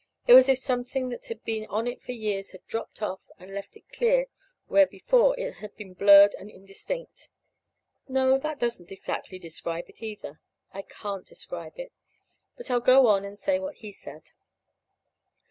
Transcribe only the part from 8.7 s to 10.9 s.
exactly describe it either. I